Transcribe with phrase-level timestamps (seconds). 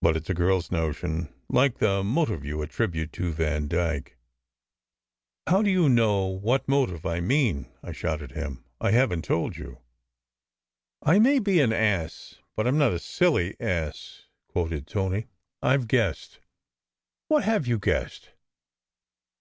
[0.00, 4.16] "But it s a girl s notion, like the motive you attribute to Vandyke."
[5.48, 8.64] "How do you know what motive I mean?" I shot at him.
[8.80, 9.78] "I haven t told you!""
[11.02, 15.26] I may be an ass, but I m not a silly ass," quoted Tony.
[15.60, 16.38] "I ve guessed."
[17.26, 18.30] "What have you guessed?"